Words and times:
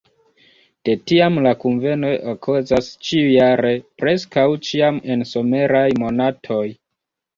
De 0.87 0.93
tiam 1.09 1.35
la 1.47 1.51
kunvenoj 1.63 2.13
okazas 2.33 2.89
ĉiujare, 3.09 3.75
preskaŭ 4.03 4.47
ĉiam 4.71 4.99
en 5.17 5.29
someraj 5.35 5.87
monatoj. 6.07 6.65